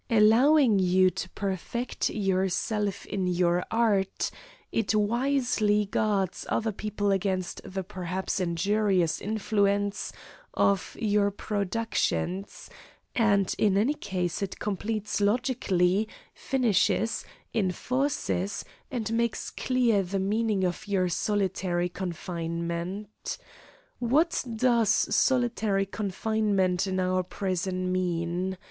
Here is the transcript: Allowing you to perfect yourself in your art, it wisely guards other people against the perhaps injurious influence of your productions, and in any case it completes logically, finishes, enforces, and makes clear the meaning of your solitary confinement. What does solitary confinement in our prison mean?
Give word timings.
Allowing 0.09 0.79
you 0.79 1.11
to 1.11 1.29
perfect 1.29 2.09
yourself 2.09 3.05
in 3.05 3.27
your 3.27 3.63
art, 3.69 4.31
it 4.71 4.95
wisely 4.95 5.85
guards 5.85 6.43
other 6.49 6.71
people 6.71 7.11
against 7.11 7.61
the 7.63 7.83
perhaps 7.83 8.39
injurious 8.39 9.21
influence 9.21 10.11
of 10.55 10.97
your 10.99 11.29
productions, 11.29 12.67
and 13.13 13.53
in 13.59 13.77
any 13.77 13.93
case 13.93 14.41
it 14.41 14.57
completes 14.57 15.21
logically, 15.21 16.07
finishes, 16.33 17.23
enforces, 17.53 18.65
and 18.89 19.13
makes 19.13 19.51
clear 19.51 20.01
the 20.01 20.17
meaning 20.17 20.63
of 20.63 20.87
your 20.87 21.09
solitary 21.09 21.89
confinement. 21.89 23.37
What 23.99 24.43
does 24.55 24.89
solitary 24.89 25.85
confinement 25.85 26.87
in 26.87 26.99
our 26.99 27.21
prison 27.21 27.91
mean? 27.91 28.57